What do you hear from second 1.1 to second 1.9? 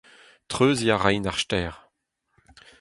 ar stêr.